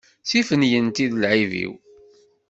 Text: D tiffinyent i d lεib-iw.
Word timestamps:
D 0.23 0.25
tiffinyent 0.29 0.97
i 1.05 1.07
d 1.11 1.13
lεib-iw. 1.21 1.73